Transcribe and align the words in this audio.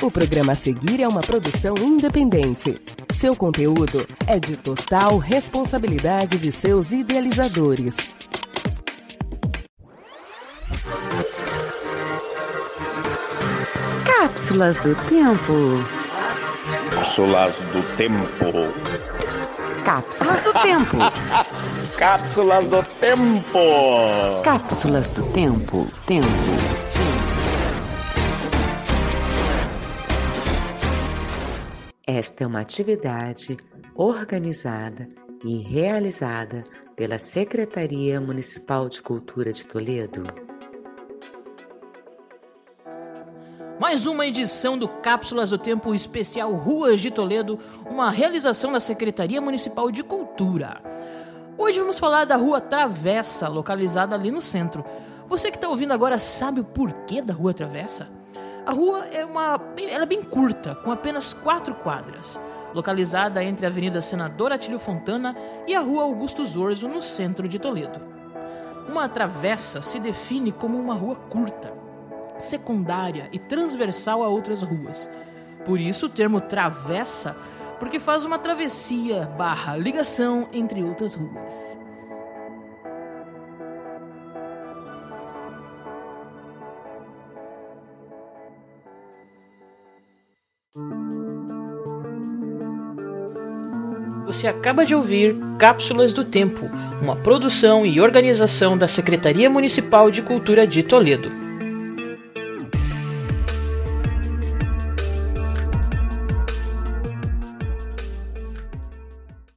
O 0.00 0.10
programa 0.12 0.52
a 0.52 0.54
seguir 0.54 1.02
é 1.02 1.08
uma 1.08 1.20
produção 1.20 1.74
independente. 1.76 2.72
Seu 3.12 3.34
conteúdo 3.34 4.06
é 4.28 4.38
de 4.38 4.56
total 4.56 5.18
responsabilidade 5.18 6.38
de 6.38 6.52
seus 6.52 6.92
idealizadores. 6.92 7.96
Cápsulas 14.04 14.78
do 14.78 14.94
Tempo. 15.08 15.84
Cápsulas 16.94 17.56
do 17.56 17.96
Tempo. 17.96 18.52
Cápsulas 19.84 20.40
do 20.42 20.52
Tempo. 20.52 20.96
Cápsulas 21.98 22.64
do 22.66 22.82
Tempo. 23.00 24.42
Cápsulas 24.44 25.10
do 25.10 25.22
Tempo. 25.32 25.88
Tempo. 26.06 26.87
Esta 32.10 32.44
é 32.44 32.46
uma 32.46 32.60
atividade 32.60 33.58
organizada 33.94 35.06
e 35.44 35.58
realizada 35.58 36.64
pela 36.96 37.18
Secretaria 37.18 38.18
Municipal 38.18 38.88
de 38.88 39.02
Cultura 39.02 39.52
de 39.52 39.66
Toledo. 39.66 40.24
Mais 43.78 44.06
uma 44.06 44.26
edição 44.26 44.78
do 44.78 44.88
Cápsulas 44.88 45.50
do 45.50 45.58
Tempo 45.58 45.94
Especial 45.94 46.54
Ruas 46.54 47.02
de 47.02 47.10
Toledo, 47.10 47.58
uma 47.90 48.10
realização 48.10 48.72
da 48.72 48.80
Secretaria 48.80 49.42
Municipal 49.42 49.90
de 49.90 50.02
Cultura. 50.02 50.80
Hoje 51.58 51.78
vamos 51.78 51.98
falar 51.98 52.24
da 52.24 52.36
Rua 52.36 52.58
Travessa, 52.58 53.48
localizada 53.48 54.14
ali 54.14 54.30
no 54.30 54.40
centro. 54.40 54.82
Você 55.26 55.50
que 55.50 55.58
está 55.58 55.68
ouvindo 55.68 55.92
agora 55.92 56.18
sabe 56.18 56.60
o 56.60 56.64
porquê 56.64 57.20
da 57.20 57.34
Rua 57.34 57.52
Travessa? 57.52 58.08
A 58.68 58.72
rua 58.72 59.06
é 59.10 59.24
uma, 59.24 59.58
ela 59.90 60.02
é 60.02 60.06
bem 60.06 60.22
curta, 60.22 60.74
com 60.74 60.92
apenas 60.92 61.32
quatro 61.32 61.74
quadras, 61.74 62.38
localizada 62.74 63.42
entre 63.42 63.64
a 63.64 63.70
Avenida 63.70 64.02
Senador 64.02 64.52
Atílio 64.52 64.78
Fontana 64.78 65.34
e 65.66 65.74
a 65.74 65.80
Rua 65.80 66.02
Augusto 66.02 66.44
Zorzo, 66.44 66.86
no 66.86 67.00
centro 67.00 67.48
de 67.48 67.58
Toledo. 67.58 67.98
Uma 68.86 69.08
travessa 69.08 69.80
se 69.80 69.98
define 69.98 70.52
como 70.52 70.78
uma 70.78 70.92
rua 70.92 71.16
curta, 71.16 71.72
secundária 72.36 73.30
e 73.32 73.38
transversal 73.38 74.22
a 74.22 74.28
outras 74.28 74.60
ruas. 74.60 75.08
Por 75.64 75.80
isso 75.80 76.04
o 76.04 76.10
termo 76.10 76.38
travessa, 76.38 77.34
porque 77.78 77.98
faz 77.98 78.26
uma 78.26 78.38
travessia 78.38 79.24
barra 79.38 79.78
ligação 79.78 80.46
entre 80.52 80.84
outras 80.84 81.14
ruas. 81.14 81.78
Você 94.26 94.46
acaba 94.46 94.84
de 94.84 94.94
ouvir 94.94 95.34
Cápsulas 95.58 96.12
do 96.12 96.22
Tempo, 96.22 96.66
uma 97.00 97.16
produção 97.16 97.86
e 97.86 97.98
organização 97.98 98.76
da 98.76 98.86
Secretaria 98.86 99.48
Municipal 99.48 100.10
de 100.10 100.20
Cultura 100.20 100.66
de 100.66 100.82
Toledo. 100.82 101.32